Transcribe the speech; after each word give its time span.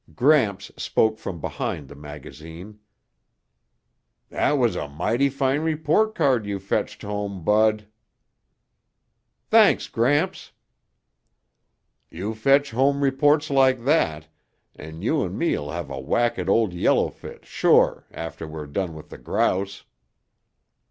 Gramps 0.15 0.71
spoke 0.77 1.19
from 1.19 1.39
behind 1.39 1.87
the 1.87 1.93
magazine, 1.93 2.79
"That 4.29 4.53
was 4.53 4.75
a 4.75 4.87
mighty 4.89 5.29
fine 5.29 5.61
report 5.61 6.15
card 6.15 6.47
you 6.47 6.57
fetched 6.57 7.03
home, 7.03 7.43
Bud." 7.43 7.85
"Thanks, 9.51 9.87
Gramps." 9.87 10.53
"You 12.09 12.33
fetch 12.33 12.71
home 12.71 13.03
reports 13.03 13.51
like 13.51 13.83
that, 13.85 14.27
and 14.75 15.03
you'n 15.03 15.37
me 15.37 15.55
will 15.55 15.69
have 15.69 15.91
a 15.91 15.99
whack 15.99 16.39
at 16.39 16.49
Old 16.49 16.73
Yellowfoot 16.73 17.45
sure 17.45 18.07
after 18.09 18.47
we're 18.47 18.65
done 18.65 18.95
with 18.95 19.09
the 19.09 19.19
grouse." 19.19 19.83